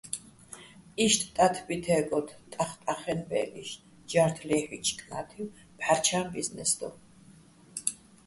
იშტ 1.05 1.21
ტათბი 1.35 1.75
თე́გოდო̆ 1.83 2.41
ტახტახაჲნო̆ 2.51 3.27
ბე́ლიშ 3.29 3.69
ჯართ 4.09 4.35
ლეჰ̦ჲუჲჩო̆ 4.47 4.97
კნა́თივ, 4.99 5.47
"ფჰ̦არჩა́ჼ 5.79 6.25
ბიზნეს" 6.31 6.71
დო. 6.79 6.89